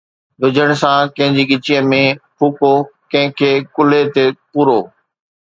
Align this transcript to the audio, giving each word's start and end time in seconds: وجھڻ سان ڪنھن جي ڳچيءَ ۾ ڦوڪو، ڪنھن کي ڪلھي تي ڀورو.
وجھڻ 0.41 0.69
سان 0.81 0.99
ڪنھن 1.15 1.29
جي 1.37 1.43
ڳچيءَ 1.49 1.81
۾ 1.91 2.01
ڦوڪو، 2.37 2.73
ڪنھن 3.11 3.29
کي 3.37 3.51
ڪلھي 3.75 4.01
تي 4.13 4.25
ڀورو. 4.51 4.79